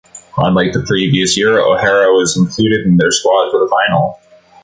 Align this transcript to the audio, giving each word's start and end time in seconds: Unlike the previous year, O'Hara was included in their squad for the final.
Unlike 0.35 0.73
the 0.73 0.83
previous 0.87 1.37
year, 1.37 1.59
O'Hara 1.59 2.11
was 2.11 2.35
included 2.35 2.87
in 2.87 2.97
their 2.97 3.11
squad 3.11 3.51
for 3.51 3.59
the 3.59 3.67
final. 3.67 4.19